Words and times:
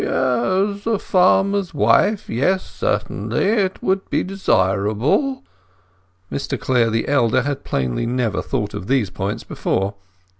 "Yes; 0.03 0.87
a 0.87 0.97
farmer's 0.97 1.75
wife; 1.75 2.27
yes, 2.27 2.65
certainly. 2.67 3.45
It 3.45 3.83
would 3.83 4.09
be 4.09 4.23
desirable." 4.23 5.43
Mr 6.31 6.59
Clare, 6.59 6.89
the 6.89 7.07
elder, 7.07 7.43
had 7.43 7.63
plainly 7.63 8.07
never 8.07 8.41
thought 8.41 8.73
of 8.73 8.87
these 8.87 9.11
points 9.11 9.43
before. 9.43 9.93